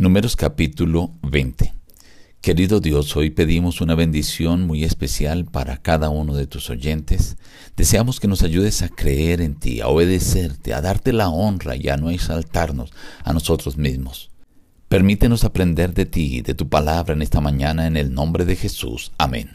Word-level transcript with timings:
Números 0.00 0.36
capítulo 0.36 1.10
20. 1.22 1.74
Querido 2.40 2.78
Dios, 2.78 3.16
hoy 3.16 3.30
pedimos 3.30 3.80
una 3.80 3.96
bendición 3.96 4.64
muy 4.64 4.84
especial 4.84 5.44
para 5.44 5.78
cada 5.78 6.08
uno 6.08 6.36
de 6.36 6.46
tus 6.46 6.70
oyentes. 6.70 7.36
Deseamos 7.76 8.20
que 8.20 8.28
nos 8.28 8.44
ayudes 8.44 8.82
a 8.82 8.90
creer 8.90 9.40
en 9.40 9.56
ti, 9.56 9.80
a 9.80 9.88
obedecerte, 9.88 10.72
a 10.72 10.80
darte 10.80 11.12
la 11.12 11.30
honra 11.30 11.74
y 11.74 11.88
a 11.88 11.96
no 11.96 12.10
exaltarnos 12.10 12.92
a 13.24 13.32
nosotros 13.32 13.76
mismos. 13.76 14.30
Permítenos 14.88 15.42
aprender 15.42 15.92
de 15.94 16.06
ti 16.06 16.36
y 16.36 16.42
de 16.42 16.54
tu 16.54 16.68
palabra 16.68 17.14
en 17.14 17.22
esta 17.22 17.40
mañana 17.40 17.88
en 17.88 17.96
el 17.96 18.14
nombre 18.14 18.44
de 18.44 18.54
Jesús. 18.54 19.10
Amén. 19.18 19.50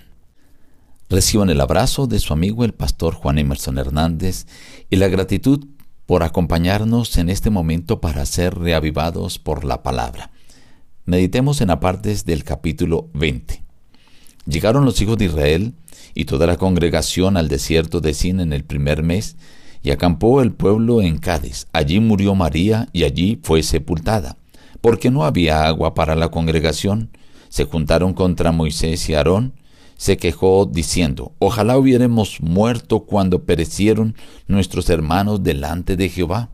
Reciban 1.09 1.51
el 1.51 1.61
abrazo 1.61 2.05
de 2.05 2.19
su 2.19 2.33
amigo 2.33 2.65
el 2.65 2.73
pastor 2.73 3.13
Juan 3.13 3.37
Emerson 3.37 3.77
Hernández 3.77 4.45
y 4.89 4.97
la 4.97 5.07
gratitud 5.07 5.67
por 6.05 6.23
acompañarnos 6.23 7.17
en 7.17 7.29
este 7.29 7.49
momento 7.49 8.01
para 8.01 8.25
ser 8.25 8.57
reavivados 8.57 9.39
por 9.39 9.63
la 9.63 9.83
palabra. 9.83 10.31
Meditemos 11.05 11.61
en 11.61 11.69
apartes 11.69 12.25
del 12.25 12.43
capítulo 12.43 13.09
20. 13.13 13.63
Llegaron 14.45 14.85
los 14.85 15.01
hijos 15.01 15.17
de 15.17 15.25
Israel 15.25 15.73
y 16.13 16.25
toda 16.25 16.47
la 16.47 16.57
congregación 16.57 17.37
al 17.37 17.47
desierto 17.47 18.01
de 18.01 18.13
Sin 18.13 18.39
en 18.39 18.53
el 18.53 18.63
primer 18.63 19.03
mes, 19.03 19.35
y 19.83 19.91
acampó 19.91 20.41
el 20.41 20.53
pueblo 20.53 21.01
en 21.01 21.17
Cádiz. 21.17 21.67
Allí 21.73 21.99
murió 21.99 22.35
María 22.35 22.87
y 22.93 23.03
allí 23.03 23.39
fue 23.43 23.63
sepultada, 23.63 24.37
porque 24.79 25.11
no 25.11 25.25
había 25.25 25.65
agua 25.65 25.93
para 25.93 26.15
la 26.15 26.29
congregación. 26.29 27.09
Se 27.49 27.65
juntaron 27.65 28.13
contra 28.13 28.53
Moisés 28.53 29.09
y 29.09 29.13
Aarón, 29.13 29.53
se 29.97 30.17
quejó 30.17 30.65
diciendo, 30.65 31.33
Ojalá 31.39 31.77
hubiéramos 31.77 32.41
muerto 32.41 33.01
cuando 33.01 33.43
perecieron 33.43 34.15
nuestros 34.47 34.89
hermanos 34.89 35.43
delante 35.43 35.95
de 35.95 36.09
Jehová. 36.09 36.49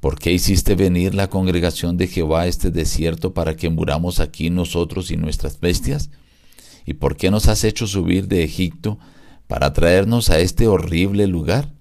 ¿Por 0.00 0.18
qué 0.18 0.32
hiciste 0.32 0.74
venir 0.74 1.14
la 1.14 1.28
congregación 1.28 1.96
de 1.96 2.06
Jehová 2.06 2.42
a 2.42 2.46
este 2.46 2.70
desierto 2.70 3.34
para 3.34 3.54
que 3.56 3.68
muramos 3.68 4.18
aquí 4.18 4.48
nosotros 4.48 5.10
y 5.10 5.16
nuestras 5.16 5.60
bestias? 5.60 6.10
¿Y 6.86 6.94
por 6.94 7.16
qué 7.16 7.30
nos 7.30 7.48
has 7.48 7.64
hecho 7.64 7.86
subir 7.86 8.26
de 8.26 8.42
Egipto 8.42 8.98
para 9.46 9.72
traernos 9.72 10.30
a 10.30 10.38
este 10.38 10.66
horrible 10.66 11.26
lugar? 11.26 11.72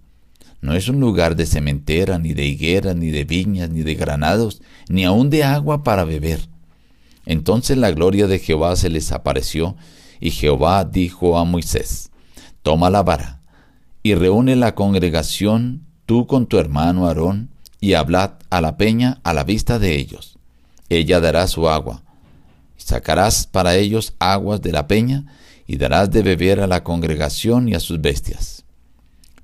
No 0.61 0.73
es 0.73 0.89
un 0.89 0.99
lugar 0.99 1.37
de 1.37 1.45
cementera, 1.45 2.19
ni 2.19 2.33
de 2.33 2.45
higueras, 2.45 2.95
ni 2.95 3.09
de 3.11 3.23
viñas, 3.23 3.69
ni 3.69 3.81
de 3.81 3.95
granados, 3.95 4.61
ni 4.89 5.05
aun 5.05 5.29
de 5.29 5.45
agua 5.45 5.83
para 5.83 6.03
beber. 6.03 6.41
Entonces 7.25 7.77
la 7.77 7.91
gloria 7.91 8.27
de 8.27 8.39
Jehová 8.39 8.75
se 8.75 8.89
les 8.89 9.11
apareció, 9.11 9.77
y 10.19 10.31
Jehová 10.31 10.85
dijo 10.85 11.37
a 11.37 11.45
Moisés, 11.45 12.11
Toma 12.63 12.89
la 12.89 13.03
vara, 13.03 13.41
y 14.03 14.15
reúne 14.15 14.55
la 14.55 14.75
congregación, 14.75 15.85
tú 16.05 16.27
con 16.27 16.47
tu 16.47 16.57
hermano 16.57 17.07
Aarón, 17.07 17.49
y 17.79 17.93
hablad 17.93 18.31
a 18.49 18.61
la 18.61 18.77
peña 18.77 19.19
a 19.23 19.33
la 19.33 19.43
vista 19.43 19.79
de 19.79 19.95
ellos. 19.95 20.37
Ella 20.89 21.19
dará 21.19 21.47
su 21.47 21.69
agua. 21.69 22.03
Sacarás 22.77 23.47
para 23.47 23.75
ellos 23.75 24.13
aguas 24.19 24.61
de 24.61 24.71
la 24.71 24.87
peña, 24.87 25.25
y 25.67 25.77
darás 25.77 26.09
de 26.09 26.23
beber 26.23 26.61
a 26.61 26.67
la 26.67 26.83
congregación 26.83 27.69
y 27.69 27.75
a 27.75 27.79
sus 27.79 28.01
bestias. 28.01 28.63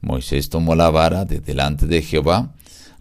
Moisés 0.02 0.50
tomó 0.50 0.76
la 0.76 0.90
vara 0.90 1.24
de 1.24 1.40
delante 1.40 1.86
de 1.86 2.02
Jehová, 2.02 2.54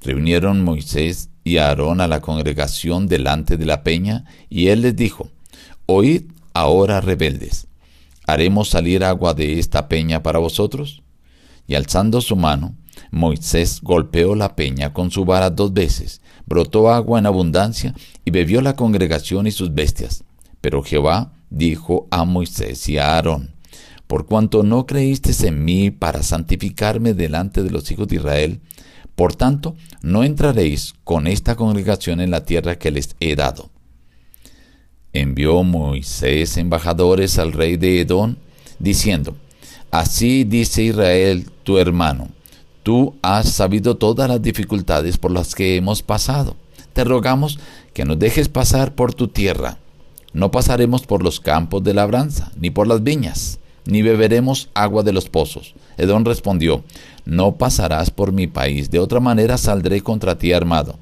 reunieron 0.02 0.62
Moisés 0.62 1.30
y 1.42 1.56
Aarón 1.56 2.00
a 2.00 2.08
la 2.08 2.20
congregación 2.20 3.06
delante 3.08 3.56
de 3.56 3.64
la 3.64 3.82
peña, 3.82 4.26
y 4.50 4.68
él 4.68 4.82
les 4.82 4.94
dijo, 4.94 5.30
Oíd 5.86 6.24
ahora 6.54 7.00
rebeldes, 7.00 7.66
¿haremos 8.26 8.70
salir 8.70 9.04
agua 9.04 9.34
de 9.34 9.58
esta 9.58 9.88
peña 9.88 10.22
para 10.22 10.38
vosotros? 10.38 11.02
Y 11.66 11.74
alzando 11.74 12.20
su 12.20 12.36
mano, 12.36 12.74
Moisés 13.10 13.80
golpeó 13.82 14.34
la 14.34 14.56
peña 14.56 14.92
con 14.92 15.10
su 15.10 15.24
vara 15.24 15.50
dos 15.50 15.72
veces, 15.72 16.20
brotó 16.46 16.90
agua 16.90 17.18
en 17.18 17.26
abundancia 17.26 17.94
y 18.24 18.30
bebió 18.30 18.60
la 18.60 18.76
congregación 18.76 19.46
y 19.46 19.50
sus 19.50 19.74
bestias. 19.74 20.24
Pero 20.60 20.82
Jehová 20.82 21.32
dijo 21.50 22.06
a 22.10 22.24
Moisés 22.24 22.88
y 22.88 22.98
a 22.98 23.16
Aarón, 23.16 23.54
por 24.06 24.26
cuanto 24.26 24.62
no 24.62 24.86
creísteis 24.86 25.42
en 25.42 25.64
mí 25.64 25.90
para 25.90 26.22
santificarme 26.22 27.14
delante 27.14 27.62
de 27.62 27.70
los 27.70 27.90
hijos 27.90 28.08
de 28.08 28.16
Israel, 28.16 28.60
por 29.14 29.34
tanto 29.34 29.76
no 30.02 30.24
entraréis 30.24 30.94
con 31.04 31.26
esta 31.26 31.56
congregación 31.56 32.20
en 32.20 32.30
la 32.30 32.44
tierra 32.44 32.78
que 32.78 32.90
les 32.90 33.16
he 33.20 33.34
dado. 33.36 33.73
Envió 35.14 35.62
Moisés 35.62 36.56
embajadores 36.56 37.38
al 37.38 37.52
rey 37.52 37.76
de 37.76 38.00
Edom, 38.00 38.34
diciendo, 38.80 39.36
Así 39.92 40.42
dice 40.42 40.82
Israel 40.82 41.48
tu 41.62 41.78
hermano, 41.78 42.30
tú 42.82 43.14
has 43.22 43.48
sabido 43.48 43.96
todas 43.96 44.28
las 44.28 44.42
dificultades 44.42 45.16
por 45.16 45.30
las 45.30 45.54
que 45.54 45.76
hemos 45.76 46.02
pasado. 46.02 46.56
Te 46.92 47.04
rogamos 47.04 47.60
que 47.92 48.04
nos 48.04 48.18
dejes 48.18 48.48
pasar 48.48 48.96
por 48.96 49.14
tu 49.14 49.28
tierra. 49.28 49.78
No 50.32 50.50
pasaremos 50.50 51.06
por 51.06 51.22
los 51.22 51.38
campos 51.38 51.84
de 51.84 51.94
labranza, 51.94 52.50
ni 52.56 52.70
por 52.70 52.88
las 52.88 53.04
viñas, 53.04 53.60
ni 53.86 54.02
beberemos 54.02 54.68
agua 54.74 55.04
de 55.04 55.12
los 55.12 55.28
pozos. 55.28 55.76
Edom 55.96 56.24
respondió, 56.24 56.82
No 57.24 57.54
pasarás 57.54 58.10
por 58.10 58.32
mi 58.32 58.48
país, 58.48 58.90
de 58.90 58.98
otra 58.98 59.20
manera 59.20 59.58
saldré 59.58 60.00
contra 60.00 60.36
ti 60.36 60.52
armado. 60.52 60.98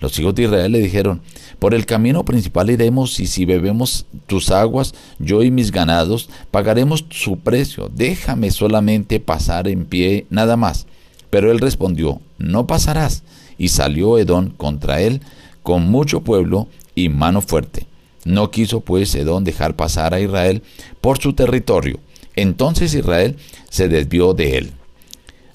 Los 0.00 0.18
hijos 0.18 0.34
de 0.34 0.44
Israel 0.44 0.72
le 0.72 0.80
dijeron, 0.80 1.22
por 1.58 1.74
el 1.74 1.86
camino 1.86 2.24
principal 2.24 2.70
iremos 2.70 3.18
y 3.18 3.26
si 3.26 3.44
bebemos 3.44 4.06
tus 4.26 4.50
aguas, 4.50 4.94
yo 5.18 5.42
y 5.42 5.50
mis 5.50 5.72
ganados, 5.72 6.28
pagaremos 6.50 7.06
su 7.10 7.38
precio. 7.38 7.90
Déjame 7.94 8.50
solamente 8.50 9.20
pasar 9.20 9.68
en 9.68 9.86
pie 9.86 10.26
nada 10.28 10.56
más. 10.56 10.86
Pero 11.30 11.50
él 11.50 11.58
respondió, 11.58 12.20
no 12.38 12.66
pasarás. 12.66 13.22
Y 13.58 13.68
salió 13.68 14.18
Edón 14.18 14.50
contra 14.50 15.00
él 15.00 15.22
con 15.62 15.88
mucho 15.88 16.20
pueblo 16.20 16.68
y 16.94 17.08
mano 17.08 17.40
fuerte. 17.40 17.86
No 18.24 18.50
quiso 18.50 18.80
pues 18.80 19.14
Edón 19.14 19.44
dejar 19.44 19.76
pasar 19.76 20.12
a 20.12 20.20
Israel 20.20 20.62
por 21.00 21.18
su 21.18 21.32
territorio. 21.32 22.00
Entonces 22.34 22.92
Israel 22.92 23.36
se 23.70 23.88
desvió 23.88 24.34
de 24.34 24.58
él. 24.58 24.72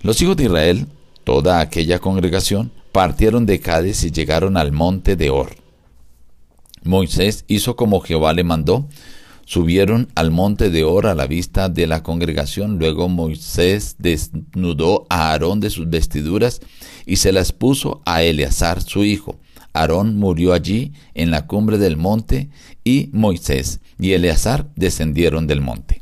Los 0.02 0.22
hijos 0.22 0.36
de 0.36 0.46
Israel, 0.46 0.88
toda 1.24 1.60
aquella 1.60 2.00
congregación, 2.00 2.72
partieron 2.92 3.46
de 3.46 3.60
Cádiz 3.60 4.04
y 4.04 4.12
llegaron 4.12 4.58
al 4.58 4.72
monte 4.72 5.16
de 5.16 5.30
Or. 5.30 5.56
Moisés 6.84 7.46
hizo 7.48 7.76
como 7.76 8.02
Jehová 8.02 8.34
le 8.34 8.44
mandó, 8.44 8.88
subieron 9.46 10.08
al 10.16 10.32
monte 10.32 10.70
de 10.70 10.84
Or 10.84 11.08
a 11.08 11.16
la 11.16 11.28
vista 11.28 11.70
de 11.70 11.88
la 11.88 12.04
congregación, 12.04 12.80
luego 12.80 13.08
Moisés 13.10 13.96
desnudó 14.00 15.06
a 15.10 15.32
Aarón 15.32 15.60
de 15.60 15.70
sus 15.70 15.90
vestiduras 15.90 16.62
y 17.06 17.18
se 17.18 17.32
las 17.32 17.52
puso 17.52 18.02
a 18.06 18.24
Eleazar 18.24 18.82
su 18.82 19.04
hijo. 19.04 19.38
Aarón 19.74 20.18
murió 20.18 20.54
allí 20.54 20.94
en 21.14 21.32
la 21.32 21.48
cumbre 21.48 21.78
del 21.78 21.98
monte 21.98 22.50
y 22.84 23.10
Moisés 23.14 23.80
y 24.00 24.14
Eleazar 24.14 24.70
descendieron 24.76 25.48
del 25.48 25.62
monte. 25.62 26.02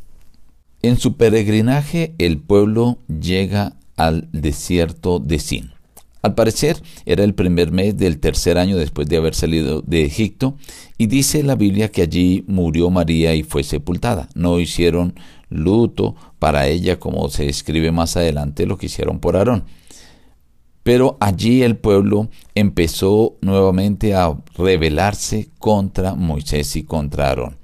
En 0.82 0.98
su 0.98 1.18
peregrinaje 1.18 2.16
el 2.18 2.38
pueblo 2.38 3.00
llega 3.08 3.76
al 3.98 4.30
desierto 4.32 5.20
de 5.20 5.40
Sin. 5.40 5.79
Al 6.22 6.36
parecer 6.36 6.78
era 7.06 7.24
el 7.24 7.34
primer 7.34 7.72
mes 7.72 7.98
del 7.98 8.20
tercer 8.20 8.58
año 8.58 8.78
después 8.78 9.08
de 9.08 9.18
haber 9.18 9.36
salido 9.36 9.82
de 9.82 10.04
Egipto 10.04 10.58
y 10.98 11.08
dice 11.08 11.44
la 11.44 11.56
Biblia 11.56 11.92
que 11.92 12.02
allí 12.02 12.44
murió 12.48 12.90
María 12.90 13.36
y 13.36 13.44
fue 13.44 13.64
sepultada. 13.64 14.28
No 14.36 14.60
hicieron 14.60 15.14
luto 15.50 16.16
para 16.38 16.68
ella 16.68 17.00
como 17.00 17.30
se 17.30 17.48
escribe 17.48 17.92
más 17.92 18.18
adelante 18.18 18.66
lo 18.66 18.78
que 18.78 18.88
hicieron 18.88 19.20
por 19.20 19.38
Aarón. 19.38 19.64
Pero 20.84 21.18
allí 21.22 21.64
el 21.64 21.78
pueblo 21.78 22.30
empezó 22.56 23.38
nuevamente 23.42 24.14
a 24.14 24.38
rebelarse 24.58 25.50
contra 25.58 26.16
Moisés 26.16 26.76
y 26.76 26.84
contra 26.84 27.30
Aarón. 27.30 27.58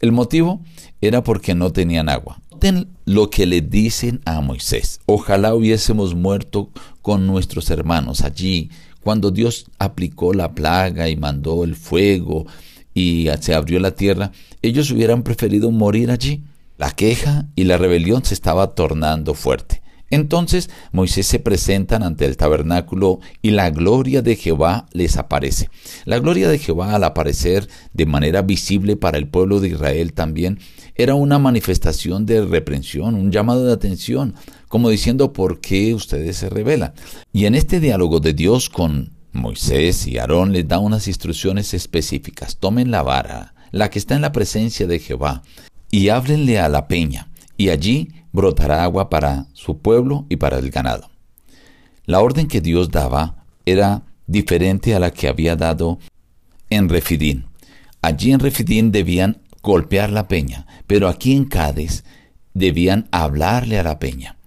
El 0.00 0.12
motivo 0.12 0.60
era 1.00 1.22
porque 1.22 1.54
no 1.54 1.72
tenían 1.72 2.08
agua. 2.08 2.40
Noten 2.60 2.88
lo 3.06 3.30
que 3.30 3.46
le 3.46 3.62
dicen 3.62 4.20
a 4.26 4.42
Moisés. 4.42 5.00
Ojalá 5.06 5.54
hubiésemos 5.54 6.14
muerto 6.14 6.68
con 7.00 7.26
nuestros 7.26 7.70
hermanos 7.70 8.20
allí, 8.20 8.68
cuando 9.02 9.30
Dios 9.30 9.64
aplicó 9.78 10.34
la 10.34 10.52
plaga 10.52 11.08
y 11.08 11.16
mandó 11.16 11.64
el 11.64 11.74
fuego 11.74 12.46
y 12.92 13.28
se 13.40 13.54
abrió 13.54 13.80
la 13.80 13.92
tierra, 13.92 14.32
ellos 14.60 14.90
hubieran 14.90 15.22
preferido 15.22 15.70
morir 15.70 16.10
allí. 16.10 16.44
La 16.76 16.90
queja 16.90 17.46
y 17.56 17.64
la 17.64 17.78
rebelión 17.78 18.26
se 18.26 18.34
estaba 18.34 18.74
tornando 18.74 19.32
fuerte. 19.32 19.79
Entonces 20.10 20.70
Moisés 20.92 21.26
se 21.26 21.38
presentan 21.38 22.02
ante 22.02 22.26
el 22.26 22.36
tabernáculo 22.36 23.20
y 23.40 23.50
la 23.50 23.70
gloria 23.70 24.22
de 24.22 24.36
Jehová 24.36 24.86
les 24.92 25.16
aparece. 25.16 25.70
La 26.04 26.18
gloria 26.18 26.48
de 26.48 26.58
Jehová 26.58 26.94
al 26.94 27.04
aparecer 27.04 27.68
de 27.94 28.06
manera 28.06 28.42
visible 28.42 28.96
para 28.96 29.18
el 29.18 29.28
pueblo 29.28 29.60
de 29.60 29.68
Israel 29.68 30.12
también 30.12 30.58
era 30.96 31.14
una 31.14 31.38
manifestación 31.38 32.26
de 32.26 32.44
reprensión, 32.44 33.14
un 33.14 33.30
llamado 33.30 33.64
de 33.64 33.72
atención, 33.72 34.34
como 34.68 34.90
diciendo 34.90 35.32
por 35.32 35.60
qué 35.60 35.94
ustedes 35.94 36.36
se 36.36 36.50
rebelan. 36.50 36.92
Y 37.32 37.46
en 37.46 37.54
este 37.54 37.80
diálogo 37.80 38.20
de 38.20 38.34
Dios 38.34 38.68
con 38.68 39.12
Moisés 39.32 40.06
y 40.06 40.18
Aarón 40.18 40.52
les 40.52 40.66
da 40.66 40.78
unas 40.78 41.08
instrucciones 41.08 41.72
específicas. 41.72 42.56
Tomen 42.56 42.90
la 42.90 43.02
vara, 43.02 43.54
la 43.70 43.88
que 43.88 43.98
está 43.98 44.16
en 44.16 44.22
la 44.22 44.32
presencia 44.32 44.86
de 44.86 44.98
Jehová, 44.98 45.42
y 45.90 46.08
háblenle 46.08 46.58
a 46.58 46.68
la 46.68 46.86
peña, 46.86 47.29
y 47.60 47.68
allí 47.68 48.08
brotará 48.32 48.84
agua 48.84 49.10
para 49.10 49.44
su 49.52 49.76
pueblo 49.76 50.24
y 50.30 50.36
para 50.36 50.58
el 50.58 50.70
ganado. 50.70 51.10
La 52.06 52.20
orden 52.20 52.48
que 52.48 52.62
Dios 52.62 52.90
daba 52.90 53.44
era 53.66 54.04
diferente 54.26 54.94
a 54.94 54.98
la 54.98 55.10
que 55.10 55.28
había 55.28 55.56
dado 55.56 55.98
en 56.70 56.88
Refidín. 56.88 57.44
Allí 58.00 58.32
en 58.32 58.40
Refidín 58.40 58.92
debían 58.92 59.42
golpear 59.62 60.08
la 60.08 60.26
peña, 60.26 60.66
pero 60.86 61.06
aquí 61.06 61.36
en 61.36 61.44
Cádiz 61.44 62.02
debían 62.54 63.08
hablarle 63.10 63.78
a 63.78 63.82
la 63.82 63.98
peña. 63.98 64.38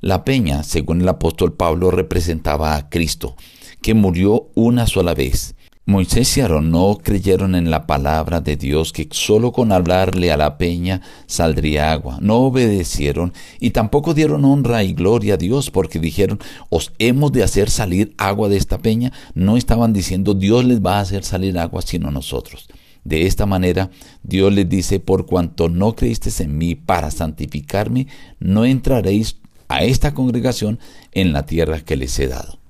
La 0.00 0.24
peña, 0.24 0.62
según 0.62 1.02
el 1.02 1.08
apóstol 1.10 1.52
Pablo, 1.52 1.90
representaba 1.90 2.76
a 2.76 2.88
Cristo, 2.88 3.36
que 3.82 3.92
murió 3.92 4.48
una 4.54 4.86
sola 4.86 5.12
vez. 5.12 5.56
Moisés 5.84 6.36
y 6.36 6.40
Aarón 6.40 6.70
no 6.70 6.96
creyeron 7.02 7.56
en 7.56 7.68
la 7.68 7.88
palabra 7.88 8.40
de 8.40 8.56
Dios 8.56 8.92
que 8.92 9.08
solo 9.10 9.50
con 9.50 9.72
hablarle 9.72 10.30
a 10.30 10.36
la 10.36 10.56
peña 10.56 11.02
saldría 11.26 11.90
agua. 11.90 12.18
No 12.20 12.36
obedecieron 12.36 13.32
y 13.58 13.70
tampoco 13.70 14.14
dieron 14.14 14.44
honra 14.44 14.84
y 14.84 14.92
gloria 14.92 15.34
a 15.34 15.38
Dios 15.38 15.72
porque 15.72 15.98
dijeron, 15.98 16.38
os 16.68 16.92
hemos 17.00 17.32
de 17.32 17.42
hacer 17.42 17.68
salir 17.68 18.14
agua 18.16 18.48
de 18.48 18.58
esta 18.58 18.78
peña. 18.78 19.12
No 19.34 19.56
estaban 19.56 19.92
diciendo, 19.92 20.34
Dios 20.34 20.64
les 20.64 20.80
va 20.80 20.98
a 20.98 21.00
hacer 21.00 21.24
salir 21.24 21.58
agua 21.58 21.82
sino 21.82 22.12
nosotros. 22.12 22.68
De 23.02 23.26
esta 23.26 23.44
manera, 23.44 23.90
Dios 24.22 24.52
les 24.52 24.68
dice, 24.68 25.00
por 25.00 25.26
cuanto 25.26 25.68
no 25.68 25.96
creísteis 25.96 26.38
en 26.40 26.56
mí 26.56 26.76
para 26.76 27.10
santificarme, 27.10 28.06
no 28.38 28.64
entraréis 28.64 29.38
a 29.66 29.82
esta 29.82 30.14
congregación 30.14 30.78
en 31.10 31.32
la 31.32 31.44
tierra 31.44 31.80
que 31.80 31.96
les 31.96 32.16
he 32.20 32.28
dado. 32.28 32.61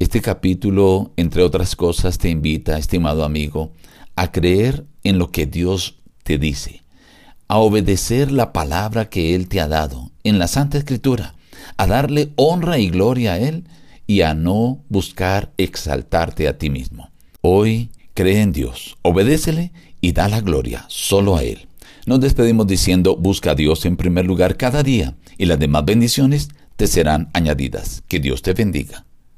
Este 0.00 0.22
capítulo, 0.22 1.12
entre 1.18 1.42
otras 1.42 1.76
cosas, 1.76 2.16
te 2.16 2.30
invita, 2.30 2.78
estimado 2.78 3.22
amigo, 3.22 3.72
a 4.16 4.32
creer 4.32 4.86
en 5.04 5.18
lo 5.18 5.30
que 5.30 5.44
Dios 5.44 5.98
te 6.22 6.38
dice, 6.38 6.82
a 7.48 7.58
obedecer 7.58 8.32
la 8.32 8.54
palabra 8.54 9.10
que 9.10 9.34
Él 9.34 9.46
te 9.46 9.60
ha 9.60 9.68
dado 9.68 10.10
en 10.24 10.38
la 10.38 10.48
Santa 10.48 10.78
Escritura, 10.78 11.34
a 11.76 11.86
darle 11.86 12.30
honra 12.36 12.78
y 12.78 12.88
gloria 12.88 13.34
a 13.34 13.38
Él 13.40 13.64
y 14.06 14.22
a 14.22 14.32
no 14.32 14.82
buscar 14.88 15.52
exaltarte 15.58 16.48
a 16.48 16.56
ti 16.56 16.70
mismo. 16.70 17.10
Hoy 17.42 17.90
cree 18.14 18.40
en 18.40 18.52
Dios, 18.52 18.96
obedécele 19.02 19.70
y 20.00 20.12
da 20.12 20.28
la 20.28 20.40
gloria 20.40 20.86
solo 20.88 21.36
a 21.36 21.42
Él. 21.42 21.68
Nos 22.06 22.20
despedimos 22.20 22.66
diciendo, 22.66 23.16
busca 23.16 23.50
a 23.50 23.54
Dios 23.54 23.84
en 23.84 23.98
primer 23.98 24.24
lugar 24.24 24.56
cada 24.56 24.82
día 24.82 25.14
y 25.36 25.44
las 25.44 25.58
demás 25.58 25.84
bendiciones 25.84 26.48
te 26.76 26.86
serán 26.86 27.28
añadidas. 27.34 28.02
Que 28.08 28.18
Dios 28.18 28.40
te 28.40 28.54
bendiga. 28.54 29.04